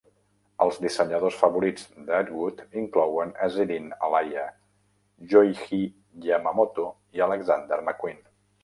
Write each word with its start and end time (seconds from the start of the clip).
Els 0.63 0.77
dissenyadors 0.85 1.37
favorits 1.41 1.85
d'Atwood 2.07 2.63
inclouen 2.85 3.35
Azzedine 3.49 4.01
Alaia., 4.09 4.49
Yohji 5.35 5.83
Yamamoto 6.29 6.93
i 7.21 7.27
Alexander 7.29 7.83
McQueen. 7.87 8.23